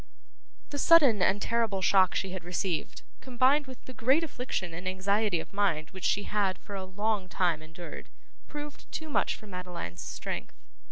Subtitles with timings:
[0.71, 5.39] The sudden and terrible shock she had received, combined with the great affliction and anxiety
[5.39, 8.09] of mind which she had, for a long time, endured,
[8.47, 10.55] proved too much for Madeline's strength.